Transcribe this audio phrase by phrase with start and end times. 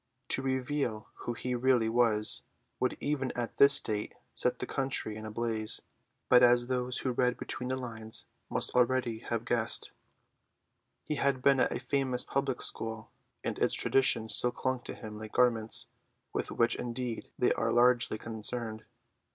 [0.29, 2.41] To reveal who he really was
[2.79, 5.83] would even at this date set the country in a blaze;
[6.27, 9.91] but as those who read between the lines must already have guessed,
[11.03, 13.11] he had been at a famous public school;
[13.43, 15.85] and its traditions still clung to him like garments,
[16.33, 18.85] with which indeed they are largely concerned.